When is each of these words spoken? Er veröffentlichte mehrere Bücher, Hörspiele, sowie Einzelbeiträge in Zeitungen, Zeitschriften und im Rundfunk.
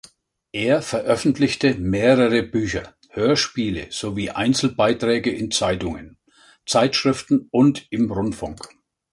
Er 0.51 0.81
veröffentlichte 0.81 1.75
mehrere 1.75 2.41
Bücher, 2.41 2.95
Hörspiele, 3.09 3.85
sowie 3.91 4.31
Einzelbeiträge 4.31 5.29
in 5.29 5.51
Zeitungen, 5.51 6.17
Zeitschriften 6.65 7.47
und 7.51 7.85
im 7.91 8.11
Rundfunk. 8.11 8.67